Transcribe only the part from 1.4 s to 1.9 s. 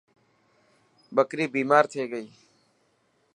بيمار